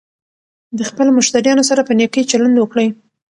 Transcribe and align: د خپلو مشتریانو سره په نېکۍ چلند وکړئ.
د 0.77 0.79
خپلو 0.89 1.09
مشتریانو 1.17 1.67
سره 1.69 1.81
په 1.87 1.93
نېکۍ 1.99 2.23
چلند 2.31 2.55
وکړئ. 2.59 2.87